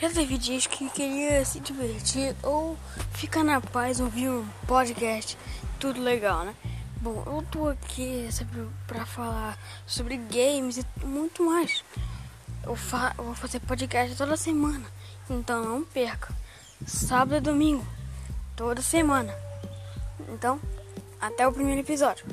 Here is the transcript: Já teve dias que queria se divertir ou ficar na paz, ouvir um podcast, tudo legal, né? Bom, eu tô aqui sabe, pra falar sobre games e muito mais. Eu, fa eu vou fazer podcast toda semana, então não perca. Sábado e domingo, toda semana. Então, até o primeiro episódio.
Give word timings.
Já 0.00 0.10
teve 0.10 0.36
dias 0.36 0.66
que 0.66 0.90
queria 0.90 1.44
se 1.44 1.60
divertir 1.60 2.34
ou 2.42 2.76
ficar 3.12 3.44
na 3.44 3.60
paz, 3.60 4.00
ouvir 4.00 4.28
um 4.28 4.46
podcast, 4.66 5.38
tudo 5.78 6.00
legal, 6.02 6.44
né? 6.44 6.54
Bom, 7.00 7.22
eu 7.26 7.44
tô 7.50 7.68
aqui 7.68 8.28
sabe, 8.32 8.66
pra 8.86 9.06
falar 9.06 9.56
sobre 9.86 10.16
games 10.16 10.78
e 10.78 11.06
muito 11.06 11.44
mais. 11.44 11.84
Eu, 12.64 12.74
fa 12.74 13.14
eu 13.16 13.24
vou 13.24 13.34
fazer 13.34 13.60
podcast 13.60 14.16
toda 14.16 14.36
semana, 14.36 14.84
então 15.30 15.64
não 15.64 15.84
perca. 15.84 16.34
Sábado 16.86 17.36
e 17.36 17.40
domingo, 17.40 17.86
toda 18.56 18.82
semana. 18.82 19.32
Então, 20.28 20.60
até 21.20 21.46
o 21.46 21.52
primeiro 21.52 21.80
episódio. 21.80 22.26